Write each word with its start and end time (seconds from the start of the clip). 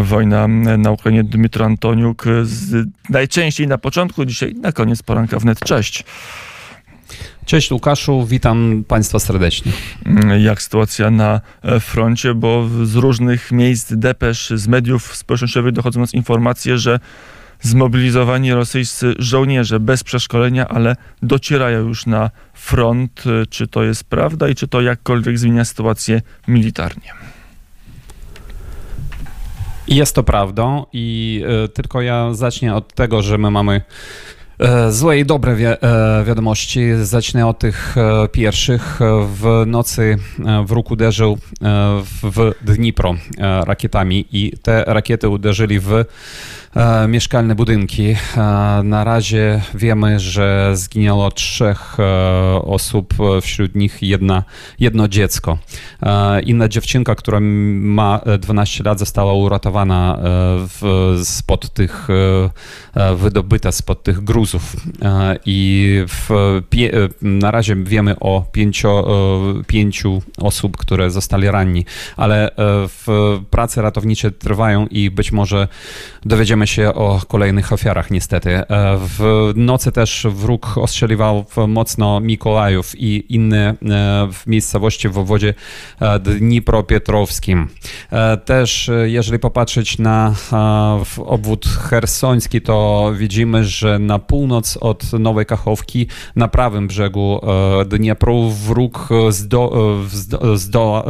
wojna 0.00 0.48
na 0.78 0.90
Ukrainie. 0.90 1.24
Dmytro 1.24 1.64
Antoniuk 1.64 2.24
z, 2.42 2.88
najczęściej 3.10 3.66
na 3.66 3.78
początku, 3.78 4.24
dzisiaj 4.24 4.54
na 4.54 4.72
koniec 4.72 5.02
poranka 5.02 5.38
wnet. 5.38 5.60
Cześć. 5.60 6.04
Cześć 7.44 7.70
Łukaszu, 7.70 8.26
witam 8.26 8.84
Państwa 8.88 9.18
serdecznie. 9.18 9.72
Jak 10.38 10.62
sytuacja 10.62 11.10
na 11.10 11.40
froncie, 11.80 12.34
bo 12.34 12.68
z 12.84 12.94
różnych 12.94 13.52
miejsc 13.52 13.92
depesz, 13.96 14.52
z 14.54 14.68
mediów 14.68 15.16
społecznościowych 15.16 15.72
dochodzą 15.72 16.00
nas 16.00 16.14
informacje, 16.14 16.78
że 16.78 17.00
zmobilizowani 17.60 18.52
rosyjscy 18.52 19.14
żołnierze 19.18 19.80
bez 19.80 20.04
przeszkolenia, 20.04 20.68
ale 20.68 20.96
docierają 21.22 21.88
już 21.88 22.06
na 22.06 22.30
front. 22.54 23.24
Czy 23.50 23.66
to 23.66 23.82
jest 23.82 24.04
prawda 24.04 24.48
i 24.48 24.54
czy 24.54 24.68
to 24.68 24.80
jakkolwiek 24.80 25.38
zmienia 25.38 25.64
sytuację 25.64 26.22
militarnie? 26.48 27.12
Jest 29.88 30.14
to 30.14 30.22
prawdą 30.22 30.86
i 30.92 31.42
y, 31.64 31.68
tylko 31.68 32.00
ja 32.00 32.34
zacznę 32.34 32.74
od 32.74 32.94
tego, 32.94 33.22
że 33.22 33.38
my 33.38 33.50
mamy 33.50 33.82
E, 34.62 34.92
złe 34.92 35.18
i 35.18 35.24
dobre 35.24 35.56
wi 35.56 35.64
e, 35.64 35.78
wiadomości. 36.26 36.80
Zacznę 37.02 37.46
od 37.46 37.58
tych 37.58 37.98
e, 37.98 38.28
pierwszych. 38.28 39.00
W 39.26 39.62
nocy 39.66 40.18
wróg 40.66 40.90
uderzył 40.90 41.38
w 42.22 42.52
Dnipro 42.62 43.14
rakietami 43.64 44.26
i 44.32 44.52
te 44.62 44.84
rakiety 44.86 45.28
uderzyli 45.28 45.80
w 45.80 46.04
mieszkalne 47.08 47.54
budynki. 47.54 48.16
Na 48.84 49.04
razie 49.04 49.60
wiemy, 49.74 50.20
że 50.20 50.70
zginęło 50.74 51.30
trzech 51.30 51.96
osób, 52.62 53.14
wśród 53.42 53.74
nich 53.74 54.02
jedna, 54.02 54.42
jedno 54.78 55.08
dziecko. 55.08 55.58
Inna 56.44 56.68
dziewczynka, 56.68 57.14
która 57.14 57.40
ma 57.40 58.20
12 58.38 58.84
lat, 58.84 58.98
została 58.98 59.32
uratowana 59.32 60.18
w, 60.68 61.12
spod 61.24 61.74
tych, 61.74 62.08
wydobyta 63.16 63.72
spod 63.72 64.02
tych 64.02 64.24
gruzów. 64.24 64.76
I 65.46 66.04
w, 66.08 66.28
na 67.22 67.50
razie 67.50 67.76
wiemy 67.76 68.18
o 68.20 68.44
pięcio, 68.52 69.06
pięciu 69.66 70.22
osób, 70.38 70.76
które 70.76 71.10
zostali 71.10 71.50
ranni, 71.50 71.84
ale 72.16 72.50
w 72.88 73.38
prace 73.50 73.82
ratownicze 73.82 74.30
trwają 74.30 74.86
i 74.86 75.10
być 75.10 75.32
może 75.32 75.68
dowiedziemy 76.24 76.61
dowiadujemy 76.62 76.66
się 76.66 76.94
o 76.94 77.20
kolejnych 77.28 77.72
ofiarach 77.72 78.10
niestety. 78.10 78.50
E, 78.50 78.64
w 78.98 79.52
nocy 79.56 79.92
też 79.92 80.26
wróg 80.30 80.78
ostrzeliwał 80.78 81.44
mocno 81.68 82.20
Mikołajów 82.20 82.92
i 82.98 83.34
inne 83.34 83.74
e, 83.90 84.28
miejscowości 84.46 85.08
w 85.08 85.18
obwodzie 85.18 85.54
e, 86.00 86.18
Dnipropetrowskim. 86.18 87.68
Też 88.44 88.90
jeżeli 89.04 89.38
popatrzeć 89.38 89.98
na 89.98 90.34
obwód 91.18 91.66
hersoński, 91.66 92.60
to 92.60 93.10
widzimy, 93.16 93.64
że 93.64 93.98
na 93.98 94.18
północ 94.18 94.78
od 94.80 95.12
Nowej 95.12 95.46
Kachowki, 95.46 96.06
na 96.36 96.48
prawym 96.48 96.86
brzegu 96.86 97.40
Dniepru 97.86 98.50
wróg 98.50 99.08
zdo, 99.30 99.72
zdo, 100.08 100.56
zdo, 100.56 101.04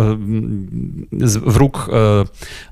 wróg 1.47 1.91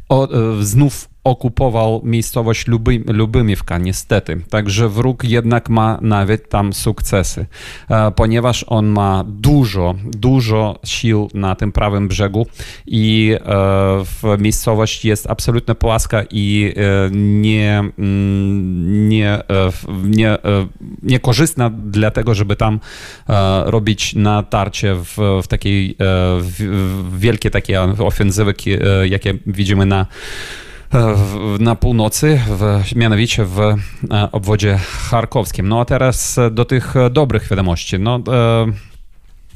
o, 0.08 0.28
znów 0.60 1.09
okupował 1.24 2.00
miejscowość 2.04 2.66
Luby, 2.66 3.02
Lubymiewka, 3.06 3.78
niestety. 3.78 4.40
Także 4.50 4.88
wróg 4.88 5.24
jednak 5.24 5.68
ma 5.68 5.98
nawet 6.02 6.48
tam 6.48 6.72
sukcesy, 6.72 7.46
e, 7.90 8.10
ponieważ 8.10 8.64
on 8.68 8.86
ma 8.86 9.24
dużo, 9.26 9.94
dużo 10.04 10.78
sił 10.84 11.30
na 11.34 11.54
tym 11.54 11.72
prawym 11.72 12.08
brzegu 12.08 12.46
i 12.86 13.36
e, 14.24 14.38
miejscowość 14.38 15.04
jest 15.04 15.30
absolutnie 15.30 15.74
płaska 15.74 16.22
i 16.30 16.74
e, 16.76 17.10
nie, 17.12 17.78
mm, 17.78 19.08
nie, 19.08 19.38
nie, 20.04 20.38
niekorzystna 21.02 21.70
dlatego, 21.84 22.34
żeby 22.34 22.56
tam 22.56 22.80
robić 23.64 24.14
natarcie 24.14 24.94
w, 24.94 25.40
w 25.42 25.46
takiej 25.48 25.96
w 26.40 27.18
wielkie 27.18 27.50
takie 27.50 27.82
ofensywy, 27.82 28.54
jakie 29.04 29.34
widzimy 29.46 29.86
na 29.86 30.06
na 31.60 31.74
północy, 31.74 32.40
w, 32.48 32.94
mianowicie 32.96 33.44
w 33.44 33.60
e, 33.60 33.76
obwodzie 34.32 34.78
charkowskim. 35.10 35.68
No 35.68 35.80
a 35.80 35.84
teraz 35.84 36.38
do 36.50 36.64
tych 36.64 36.94
dobrych 37.10 37.48
wiadomości. 37.48 37.98
No, 37.98 38.20
e, 38.28 38.89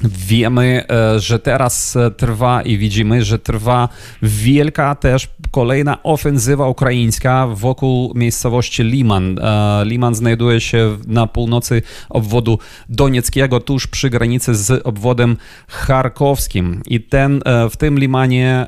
Wiemy, 0.03 0.83
e, 0.89 1.19
że 1.19 1.39
teraz 1.39 1.97
trwa 2.17 2.61
i 2.61 2.77
widzimy, 2.77 3.23
że 3.23 3.39
trwa 3.39 3.89
wielka 4.21 4.95
też 4.95 5.27
kolejna 5.51 6.03
ofensywa 6.03 6.67
ukraińska 6.67 7.47
wokół 7.47 8.11
miejscowości 8.15 8.83
Liman. 8.83 9.39
E, 9.39 9.83
Liman 9.85 10.15
znajduje 10.15 10.61
się 10.61 10.97
na 11.07 11.27
północy 11.27 11.81
obwodu 12.09 12.59
donieckiego, 12.89 13.59
tuż 13.59 13.87
przy 13.87 14.09
granicy 14.09 14.55
z 14.55 14.87
obwodem 14.87 15.37
charkowskim. 15.67 16.81
I 16.85 17.01
ten, 17.01 17.41
e, 17.45 17.69
w 17.69 17.77
tym 17.77 17.99
Limanie 17.99 18.67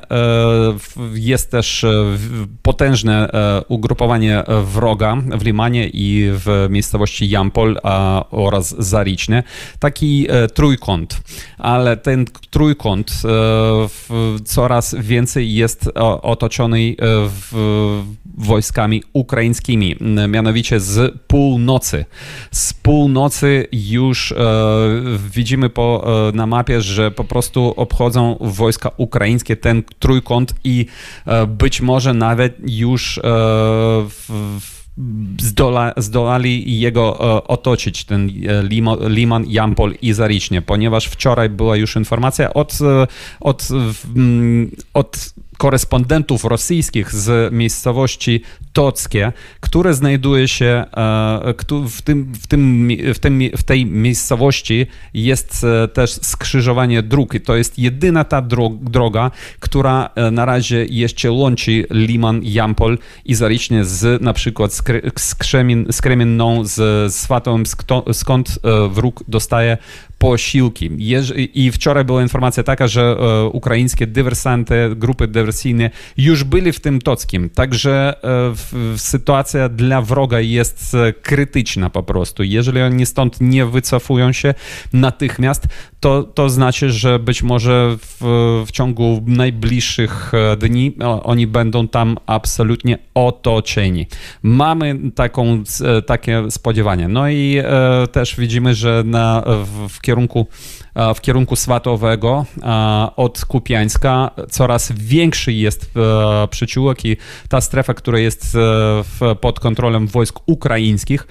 jest 1.14 1.50
też 1.50 1.86
potężne 2.62 3.30
ugrupowanie 3.68 4.44
wroga 4.64 5.16
w 5.38 5.44
Limanie 5.44 5.88
i 5.88 6.30
w 6.32 6.66
miejscowości 6.70 7.28
Jampol 7.28 7.78
oraz 8.30 8.74
Zariczne. 8.78 9.42
Taki 9.78 10.26
trójkąt 10.54 11.17
ale 11.58 11.96
ten 11.96 12.24
trójkąt 12.50 13.22
e, 13.24 13.28
coraz 14.44 14.94
więcej 14.98 15.54
jest 15.54 15.90
otoczony 16.22 16.78
e, 16.78 16.94
wojskami 18.36 19.02
ukraińskimi, 19.12 19.96
mianowicie 20.28 20.80
z 20.80 21.18
północy. 21.26 22.04
Z 22.50 22.72
północy 22.72 23.66
już 23.72 24.32
e, 24.32 24.36
widzimy 25.34 25.70
po, 25.70 26.06
na 26.34 26.46
mapie, 26.46 26.80
że 26.80 27.10
po 27.10 27.24
prostu 27.24 27.74
obchodzą 27.76 28.36
wojska 28.40 28.90
ukraińskie 28.96 29.56
ten 29.56 29.82
trójkąt 29.98 30.54
i 30.64 30.86
być 31.46 31.80
może 31.80 32.14
nawet 32.14 32.56
już 32.66 33.20
w 34.08 34.87
zdola, 35.40 35.92
jego 36.80 37.36
e, 37.36 37.44
otoczyć, 37.44 38.04
ten 38.04 38.28
e, 38.28 38.62
Liman, 39.08 39.44
Jampol 39.48 39.94
i 40.02 40.12
Zaricznie, 40.12 40.62
ponieważ 40.62 41.06
wczoraj 41.06 41.48
była 41.48 41.76
już 41.76 41.96
informacja 41.96 42.54
od, 42.54 42.78
e, 42.82 43.06
od, 43.40 43.68
od 44.94 45.34
korespondentów 45.58 46.44
rosyjskich 46.44 47.12
z 47.14 47.52
miejscowości 47.52 48.42
Tockie, 48.72 49.32
które 49.60 49.94
znajduje 49.94 50.48
się 50.48 50.84
e, 50.96 51.54
w, 51.88 52.02
tym, 52.02 52.34
w, 52.34 52.46
tym, 52.46 52.88
w, 53.14 53.18
tym, 53.18 53.40
w 53.56 53.62
tej 53.62 53.86
miejscowości 53.86 54.86
jest 55.14 55.64
e, 55.64 55.88
też 55.88 56.10
skrzyżowanie 56.10 57.02
dróg. 57.02 57.34
I 57.34 57.40
to 57.40 57.56
jest 57.56 57.78
jedyna 57.78 58.24
ta 58.24 58.42
droga, 58.80 59.30
która 59.60 60.10
e, 60.14 60.30
na 60.30 60.44
razie 60.44 60.86
jeszcze 60.90 61.30
łączy 61.30 61.86
Liman, 61.90 62.40
Jampol 62.44 62.98
i 63.24 63.34
Zaricznie 63.34 63.84
z 63.84 64.22
na 64.22 64.32
przykład 64.32 64.72
z, 64.72 64.82
z 65.90 66.00
Kremienną, 66.02 66.64
z 66.64 67.14
skąd 68.12 68.58
wróg 68.90 69.24
dostaje 69.28 69.78
posiłki. 70.18 70.90
I 71.54 71.70
wczoraj 71.72 72.04
była 72.04 72.22
informacja 72.22 72.62
taka, 72.62 72.88
że 72.88 73.02
e, 73.02 73.44
ukraińskie 73.44 74.06
dywersanty, 74.06 74.74
grupy 74.96 75.28
dywersyjne 75.28 75.90
już 76.16 76.44
byli 76.44 76.72
w 76.72 76.80
tym 76.80 77.00
Tockim. 77.00 77.50
Także 77.50 78.14
e, 78.24 78.98
sytuacja 78.98 79.68
dla 79.68 80.02
wroga 80.02 80.40
jest 80.40 80.94
e, 80.94 81.12
krytyczna 81.12 81.90
po 81.90 82.02
prostu. 82.02 82.42
Jeżeli 82.42 82.82
oni 82.82 83.06
stąd 83.06 83.40
nie 83.40 83.66
wycofują 83.66 84.32
się 84.32 84.54
natychmiast, 84.92 85.66
to, 86.00 86.22
to 86.22 86.50
znaczy, 86.50 86.90
że 86.90 87.18
być 87.18 87.42
może 87.42 87.96
w, 88.00 88.64
w 88.66 88.70
ciągu 88.70 89.22
najbliższych 89.26 90.32
dni 90.58 90.96
oni 91.22 91.46
będą 91.46 91.88
tam 91.88 92.16
absolutnie 92.26 92.98
otoczeni. 93.14 94.06
Mamy 94.42 94.96
taką, 95.14 95.62
takie 96.06 96.50
spodziewanie. 96.50 97.08
No 97.08 97.28
i 97.28 97.62
też 98.12 98.36
widzimy, 98.36 98.74
że 98.74 99.02
na, 99.06 99.44
w, 99.64 99.88
w 99.88 100.00
kierunku, 100.08 100.46
e, 100.94 101.14
w 101.14 101.20
kierunku 101.20 101.56
Swatowego 101.56 102.46
e, 102.62 103.08
od 103.16 103.44
Kupiańska. 103.44 104.30
Coraz 104.50 104.92
większy 104.92 105.52
jest 105.52 105.90
e, 105.96 106.48
przyciółek 106.48 107.04
i 107.04 107.16
ta 107.48 107.60
strefa, 107.60 107.94
która 107.94 108.18
jest 108.18 108.56
pod 109.40 109.60
kontrolą 109.60 110.06
wojsk 110.06 110.40
ukraińskich, 110.46 111.26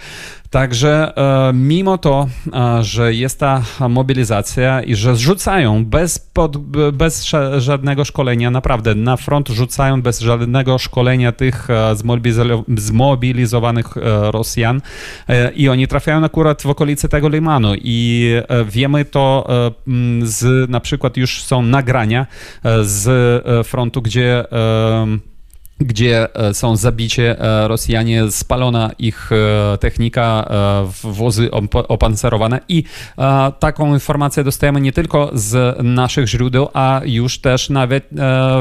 Także 0.49 1.13
e, 1.17 1.53
mimo 1.53 1.97
to, 1.97 2.27
e, 2.53 2.83
że 2.83 3.13
jest 3.13 3.39
ta 3.39 3.61
mobilizacja 3.89 4.81
i 4.81 4.95
że 4.95 5.15
rzucają 5.15 5.85
bez, 5.85 6.19
pod, 6.19 6.57
bez 6.93 7.31
żadnego 7.57 8.05
szkolenia, 8.05 8.51
naprawdę 8.51 8.95
na 8.95 9.17
front 9.17 9.49
rzucają 9.49 10.01
bez 10.01 10.19
żadnego 10.19 10.77
szkolenia 10.77 11.31
tych 11.31 11.69
e, 11.69 11.95
zmobilizowanych 12.77 13.87
Rosjan 14.31 14.81
i 15.55 15.69
oni 15.69 15.87
trafiają 15.87 16.23
akurat 16.25 16.61
w 16.61 16.65
okolice 16.65 17.09
tego 17.09 17.29
Limanu 17.29 17.73
i 17.75 18.31
wiemy 18.65 19.05
to 19.05 19.47
z, 20.23 20.69
na 20.69 20.79
przykład 20.79 21.17
już 21.17 21.43
są 21.43 21.61
nagrania 21.61 22.27
z 22.81 23.07
frontu, 23.67 24.01
gdzie 24.01 24.45
gdzie 25.79 26.35
e, 26.35 26.53
są 26.53 26.75
zabicie 26.75 27.39
e, 27.39 27.67
Rosjanie, 27.67 28.31
spalona 28.31 28.91
ich 28.99 29.29
e, 29.31 29.77
technika, 29.77 30.49
wozy 31.03 31.51
opancerowane. 31.87 32.59
I 32.69 32.83
taką 33.59 33.93
informację 33.93 34.43
dostajemy 34.43 34.81
nie 34.81 34.91
tylko 34.91 35.31
z 35.33 35.77
naszych 35.83 36.27
źródeł, 36.27 36.69
a 36.73 37.01
już 37.05 37.39
też 37.39 37.69
nawet 37.69 38.07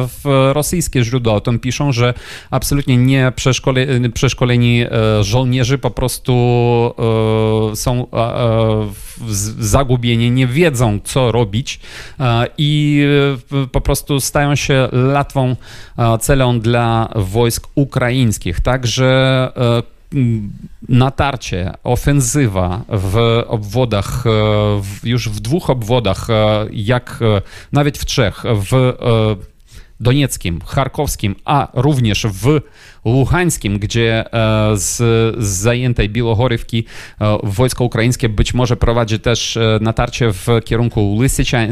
w 0.07 0.51
rosyjskie 0.53 1.05
źródła. 1.05 1.35
O 1.35 1.41
tym 1.41 1.59
piszą, 1.59 1.93
że 1.93 2.15
absolutnie 2.51 2.97
nie 2.97 3.33
przeszkoleni, 3.37 4.11
przeszkoleni 4.11 4.85
żołnierze 5.21 5.79
po 5.79 5.91
prostu 5.91 6.33
są 7.75 8.07
zagubieni, 9.59 10.31
nie 10.31 10.47
wiedzą 10.47 10.99
co 11.05 11.33
robić 11.33 11.81
i 12.59 13.03
po 13.73 13.81
prostu 13.81 14.21
stają 14.21 14.55
się 14.55 14.89
latwą 14.93 15.57
celą 16.21 16.61
dla 16.61 17.06
wojsk 17.15 17.69
ukraińskich. 17.75 18.61
Także 18.61 19.07
e, 19.57 19.83
natarcie, 20.89 21.73
ofensywa 21.85 22.85
w 22.89 23.43
obwodach, 23.47 24.25
e, 24.27 25.09
już 25.09 25.29
w 25.29 25.41
dwóch 25.41 25.71
obwodach, 25.71 26.31
e, 26.31 26.67
jak 26.73 27.21
nawet 27.73 27.99
w 27.99 28.05
trzech, 28.05 28.43
w 28.71 28.95
Donieckim, 30.01 30.61
Charkowskim, 30.67 31.35
a 31.45 31.69
również 31.75 32.27
w 32.27 32.61
Luhańskim, 33.07 33.79
gdzie 33.79 34.25
e, 34.33 34.77
z, 34.77 34.97
z 35.39 35.47
zajętej 35.47 36.09
Białogorywki 36.09 36.85
e, 37.21 37.39
wojsko 37.43 37.85
ukraińskie 37.85 38.29
być 38.29 38.55
może 38.55 38.77
prowadzi 38.77 39.21
też 39.21 39.57
e, 39.57 39.79
natarcie 39.81 40.33
w 40.33 40.47
kierunku 40.65 41.19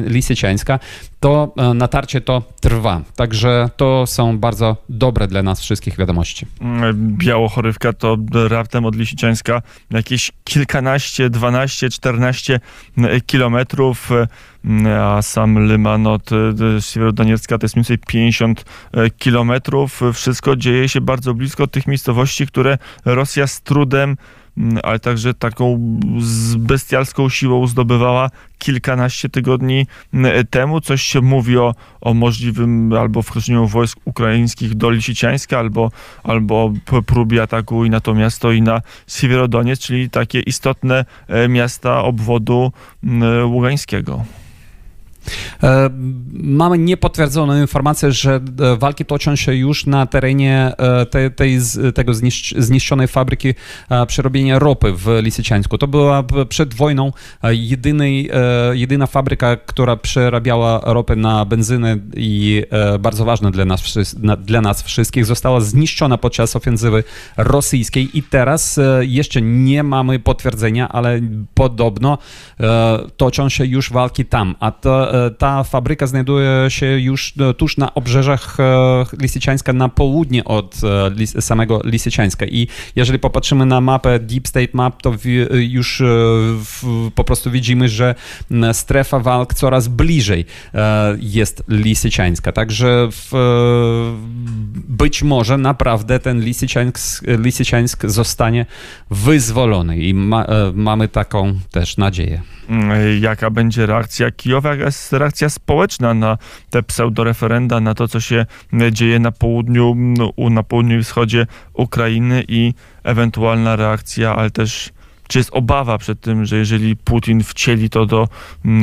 Lisyczańska, 0.07 0.79
to 1.21 1.55
natarcie 1.75 2.21
to 2.21 2.43
trwa. 2.61 3.01
Także 3.17 3.71
to 3.77 4.07
są 4.07 4.39
bardzo 4.39 4.77
dobre 4.89 5.29
dla 5.29 5.43
nas 5.43 5.61
wszystkich 5.61 5.97
wiadomości. 5.97 6.47
Białochorywka 6.95 7.93
to 7.93 8.17
raptem 8.49 8.85
od 8.85 8.97
Lisiczańska 8.97 9.63
jakieś 9.91 10.33
kilkanaście, 10.45 11.31
dwanaście, 11.31 11.91
czternaście 11.91 12.61
kilometrów 13.27 14.11
a 15.01 15.23
sam 15.23 15.59
Lyman 15.59 16.07
od 16.07 16.31
Siewierodoniecka 16.81 17.59
to 17.59 17.65
jest 17.65 17.77
mniej 17.77 17.83
więcej 17.83 17.99
50 17.99 18.65
kilometrów. 19.19 20.01
Wszystko 20.13 20.57
dzieje 20.57 20.89
się 20.89 21.01
bardzo 21.01 21.24
bardzo 21.25 21.35
blisko 21.35 21.67
tych 21.67 21.87
miejscowości, 21.87 22.47
które 22.47 22.79
Rosja 23.05 23.47
z 23.47 23.61
trudem 23.61 24.17
mm, 24.57 24.79
ale 24.83 24.99
także 24.99 25.35
taką 25.35 25.77
bestialską 26.59 27.29
siłą 27.29 27.67
zdobywała 27.67 28.31
kilkanaście 28.59 29.29
tygodni 29.29 29.87
mm, 30.15 30.47
temu. 30.47 30.81
Coś 30.81 31.03
się 31.03 31.21
mówi 31.21 31.59
o, 31.59 31.75
o 32.01 32.15
możliwym 32.15 32.93
albo 32.93 33.23
wkroczeniu 33.23 33.67
wojsk 33.67 33.99
ukraińskich 34.05 34.75
do 34.75 34.91
Lisiciańska, 34.91 35.59
albo, 35.59 35.91
albo 36.25 36.73
próbie 37.07 37.43
ataku 37.43 37.85
i 37.85 37.91
na 37.91 38.01
to 38.01 38.15
miasto, 38.15 38.53
i 38.53 38.63
na 38.63 38.83
Siewierodoniec, 39.07 39.81
czyli 39.81 40.11
takie 40.11 40.41
istotne 40.41 41.05
e, 41.29 41.49
miasta 41.49 42.03
obwodu 42.03 42.73
mm, 43.05 43.53
ługańskiego. 43.53 44.25
E, 45.63 45.91
mamy 46.33 46.79
niepotwierdzoną 46.79 47.61
informację, 47.61 48.13
że 48.13 48.35
e, 48.35 48.77
walki 48.77 49.05
toczą 49.05 49.37
się 49.37 49.55
już 49.55 49.87
na 49.87 50.07
terenie 50.07 50.73
e, 50.79 51.07
tej, 51.07 51.31
tej 51.31 51.59
tego 51.95 52.13
zniszczonej 52.57 53.09
fabryki 53.09 53.55
przerobienia 54.07 54.59
ropy 54.59 54.93
w 54.93 55.19
Lisyciańsku. 55.23 55.79
To 55.79 55.87
była 55.87 56.25
przed 56.49 56.75
wojną 56.75 57.13
jedynej, 57.43 58.31
jedyna 58.73 59.07
fabryka, 59.07 59.57
która 59.57 59.97
przerabiała 59.97 60.81
ropę 60.85 61.17
na 61.17 61.45
benzynę 61.45 61.97
i 62.17 62.63
bardzo 63.01 63.25
ważna 63.25 63.51
dla 63.51 63.65
nas, 63.65 64.15
dla 64.39 64.61
nas 64.61 64.83
wszystkich. 64.83 65.27
Została 65.27 65.61
zniszczona 65.61 66.19
podczas 66.19 66.57
ofensywy 66.57 67.05
rosyjskiej 67.37 68.19
i 68.19 68.23
teraz 68.23 68.81
jeszcze 69.01 69.43
nie 69.43 69.83
mamy 69.83 70.19
potwierdzenia, 70.19 70.89
ale 70.89 71.21
podobno 71.55 72.19
toczą 73.17 73.49
się 73.49 73.67
już 73.67 73.93
walki 73.93 74.25
tam. 74.25 74.55
A 74.61 74.71
to 74.71 75.14
ta 75.39 75.65
fabryka 75.65 76.07
znajduje 76.07 76.49
się 76.69 76.87
już 76.87 77.33
e, 77.41 77.55
tuż 77.55 77.77
na 77.77 77.95
obrzeżach 77.95 78.61
e, 78.61 79.05
Lisyciańska, 79.23 79.73
na 79.73 79.89
południe 79.89 80.45
od 80.45 80.81
samego 81.41 81.81
Lisyciańska. 81.85 82.47
I 82.47 82.69
jeżeli 82.97 83.19
popatrzymy 83.19 83.67
na 83.67 83.81
mapę 83.81 84.19
Deep 84.19 84.49
State 84.49 84.69
Map, 84.73 85.03
to 85.03 85.15
już 85.51 86.03
po 87.15 87.25
prostu 87.25 87.51
widzimy, 87.51 87.89
że 87.89 88.15
strefa 88.73 89.19
walk 89.19 89.55
coraz 89.55 89.89
bliżej 89.89 90.45
jest 91.19 91.65
Lisyciańska. 91.69 92.53
Także 92.53 93.09
w, 93.11 93.33
być 94.89 95.23
może 95.23 95.59
naprawdę 95.59 96.19
ten 96.19 96.45
Lisyciańsk 97.39 98.07
zostanie 98.07 98.67
wyzwolony 99.11 99.99
i 99.99 100.15
ma, 100.15 100.47
mamy 100.75 101.09
taką 101.09 101.55
też 101.71 101.97
nadzieję. 101.97 102.43
Mm, 102.69 103.23
jaka 103.23 103.51
będzie 103.51 103.87
reakcja 103.87 104.31
Kijowa, 104.31 104.77
jest 105.05 105.13
reakcja 105.13 105.49
społeczna 105.49 106.15
na 106.15 106.39
te 106.71 106.83
pseudoreferenda, 106.83 107.81
na 107.81 107.95
to, 107.95 108.09
co 108.09 108.21
się 108.21 108.47
dzieje 108.93 109.19
na 109.19 109.33
południu, 109.33 109.97
na 110.51 110.63
południu 110.63 110.99
i 110.99 111.03
wschodzie 111.03 111.47
Ukrainy 111.73 112.45
i 112.49 112.75
ewentualna 113.03 113.77
reakcja, 113.77 114.37
ale 114.37 114.51
też 114.51 114.91
czy 115.29 115.39
jest 115.39 115.51
obawa 115.53 115.99
przed 115.99 116.21
tym, 116.21 116.45
że 116.45 116.57
jeżeli 116.57 116.97
Putin 116.97 117.43
wcieli 117.43 117.91
to 117.91 118.07
do 118.07 118.29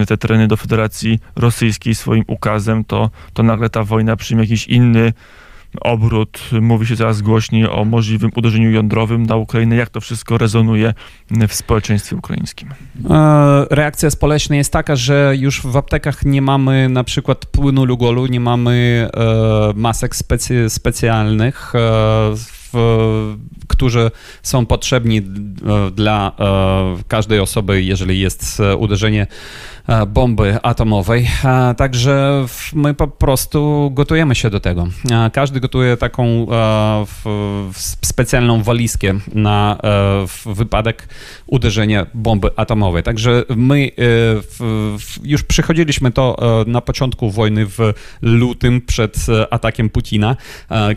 te 0.08 0.18
tereny 0.18 0.48
do 0.48 0.58
Federacji 0.58 1.20
Rosyjskiej 1.36 1.96
swoim 1.96 2.24
ukazem, 2.28 2.84
to, 2.84 3.10
to 3.34 3.44
nagle 3.44 3.70
ta 3.70 3.84
wojna 3.84 4.16
przyjmie 4.16 4.44
jakiś 4.44 4.68
inny 4.68 5.14
obrót. 5.82 6.40
Mówi 6.62 6.88
się 6.88 6.96
coraz 6.96 7.22
głośniej 7.22 7.70
o 7.70 7.86
możliwym 7.86 8.32
uderzeniu 8.36 8.72
jądrowym 8.72 9.26
na 9.26 9.36
Ukrainę. 9.36 9.76
Jak 9.76 9.90
to 9.90 10.02
wszystko 10.02 10.38
rezonuje 10.38 10.94
w 11.48 11.54
społeczeństwie 11.54 12.16
ukraińskim? 12.16 12.70
E, 13.10 13.66
reakcja 13.70 14.10
społeczna 14.10 14.56
jest 14.56 14.74
taka, 14.74 14.96
że 14.96 15.34
już 15.38 15.62
w 15.62 15.78
aptekach 15.78 16.26
nie 16.26 16.42
mamy 16.42 16.90
na 16.90 17.04
przykład 17.04 17.46
płynu 17.46 17.86
Lugolu, 17.86 18.26
nie 18.26 18.40
mamy 18.40 19.08
e, 19.14 19.74
masek 19.76 20.16
specy, 20.16 20.70
specjalnych. 20.70 21.74
E, 22.76 22.78
którzy 23.68 24.12
są 24.44 24.66
potrzebni 24.66 25.22
dla 25.96 26.32
każdej 27.08 27.40
osoby, 27.40 27.84
jeżeli 27.84 28.20
jest 28.20 28.62
uderzenie 28.78 29.28
E, 29.88 30.06
bomby 30.06 30.60
atomowej. 30.64 31.28
E, 31.46 31.76
także 31.76 32.46
my 32.74 32.94
po 32.94 33.08
prostu 33.08 33.92
gotujemy 33.94 34.36
się 34.36 34.50
do 34.50 34.60
tego. 34.60 34.88
E, 35.12 35.30
każdy 35.34 35.60
gotuje 35.60 35.98
taką 35.98 36.48
specjalną 38.02 38.64
walizkę 38.64 39.14
na 39.34 39.78
wypadek 40.46 41.08
uderzenia 41.48 42.06
bomby 42.14 42.50
atomowej. 42.56 43.04
Także 43.04 43.44
my 43.56 43.92
już 45.24 45.44
przychodziliśmy 45.44 46.12
to 46.12 46.38
na 46.68 46.82
początku 46.82 47.32
wojny 47.32 47.66
w 47.66 47.80
lutym 48.22 48.82
przed 48.82 49.26
atakiem 49.52 49.90
Putina, 49.90 50.36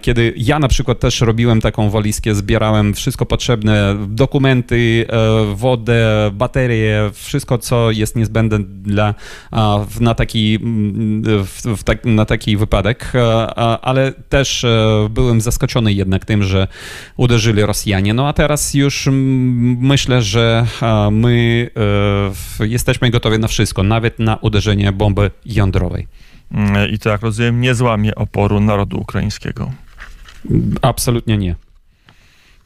kiedy 0.03 0.35
ja 0.37 0.59
na 0.59 0.69
przykład 0.69 1.01
też 1.01 1.21
robiłem 1.21 1.61
taką 1.65 1.91
walizkę, 1.91 2.35
zbierałem 2.35 2.95
wszystko 2.95 3.27
potrzebne, 3.27 3.97
dokumenty, 4.09 5.07
wodę, 5.55 6.31
baterie, 6.33 7.11
wszystko 7.13 7.59
co 7.59 7.91
jest 7.91 8.17
niezbędne 8.17 8.59
dla, 8.59 9.15
na, 10.01 10.15
taki, 10.15 10.59
w, 11.77 11.85
tak, 11.85 12.05
na 12.05 12.25
taki 12.25 12.57
wypadek, 12.57 13.13
ale 13.83 14.13
też 14.13 14.65
e, 14.65 15.09
byłem 15.11 15.41
zaskoczony 15.41 15.93
jednak 15.93 16.25
tym, 16.25 16.43
że 16.43 16.69
uderzyli 17.17 17.63
Rosjanie. 17.63 18.15
No 18.15 18.29
a 18.29 18.33
teraz 18.33 18.75
już 18.75 19.09
myślę, 19.79 20.23
że 20.23 20.67
my 21.11 21.71
e, 22.61 22.67
jesteśmy 22.67 23.11
gotowi 23.11 23.39
na 23.39 23.49
wszystko, 23.49 23.83
nawet 23.83 24.19
na 24.19 24.37
uderzenie 24.37 24.93
bomby 24.93 25.31
jądrowej. 25.47 26.07
Mm, 26.53 26.91
I 26.91 26.99
to, 26.99 27.11
jak 27.11 27.23
rozumiem, 27.23 27.61
nie 27.61 27.75
złamie 27.75 28.15
oporu 28.15 28.61
narodu 28.61 29.01
ukraińskiego. 29.01 29.71
Absolutnie 30.83 31.39
nie 31.39 31.57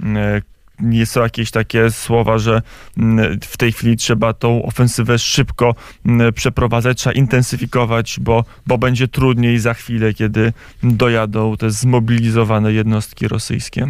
e, 0.02 0.42
nie 0.80 1.06
są 1.06 1.22
jakieś 1.22 1.50
takie 1.50 1.90
słowa, 1.90 2.38
że 2.38 2.62
mm, 2.98 3.40
w 3.40 3.56
tej 3.56 3.72
chwili 3.72 3.96
trzeba 3.96 4.32
tą 4.32 4.62
ofensywę 4.62 5.18
szybko 5.18 5.74
mm, 6.06 6.32
przeprowadzać, 6.32 6.98
trzeba 6.98 7.14
intensyfikować, 7.14 8.20
bo, 8.20 8.44
bo 8.66 8.78
będzie 8.78 9.08
trudniej 9.08 9.58
za 9.58 9.74
chwilę, 9.74 10.14
kiedy 10.14 10.52
dojadą 10.82 11.56
te 11.56 11.70
zmobilizowane 11.70 12.72
jednostki 12.72 13.28
rosyjskie. 13.28 13.88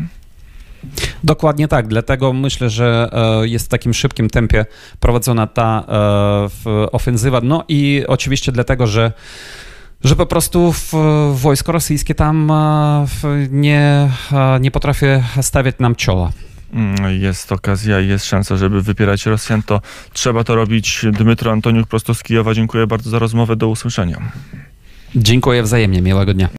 Dokładnie 1.25 1.69
tak, 1.69 1.89
dlatego 1.89 2.33
myślę, 2.33 2.71
że 2.71 3.11
e, 3.13 3.49
jest 3.49 3.67
w 3.67 3.69
takim 3.69 3.95
szybkim 3.95 4.31
tempie 4.31 4.67
prowadzona 5.01 5.47
ta 5.47 5.85
e, 6.67 6.93
ofensywa. 6.93 7.41
No 7.41 7.65
i 7.69 8.05
oczywiście 8.09 8.53
dlatego, 8.53 8.87
że 8.87 9.13
że 10.05 10.17
po 10.17 10.27
prostu 10.27 10.75
wojsko 11.33 11.73
rosyjskie 11.73 12.15
tam 12.15 12.51
e, 12.51 13.07
nie, 13.51 14.11
nie 14.61 14.71
potrafi 14.71 15.07
stawiać 15.43 15.75
nam 15.79 15.95
czoła. 15.95 16.33
Mm, 16.73 17.21
jest 17.21 17.53
okazja 17.53 18.01
i 18.01 18.09
jest 18.09 18.27
szansa, 18.27 18.57
żeby 18.57 18.83
wypierać 18.83 19.27
Rosjan, 19.27 19.63
to 19.63 19.81
trzeba 20.13 20.45
to 20.45 20.55
robić. 20.55 21.07
Dmytro 21.13 21.53
Antoniuk 21.53 21.89
prosto 21.89 22.15
z 22.15 22.23
Kijowa, 22.23 22.55
dziękuję 22.55 22.87
bardzo 22.87 23.11
za 23.11 23.19
rozmowę. 23.19 23.57
Do 23.57 23.69
usłyszenia. 23.69 24.33
Dziękuję 25.15 25.63
wzajemnie. 25.63 26.03
Miłego 26.03 26.35
dnia. 26.35 26.47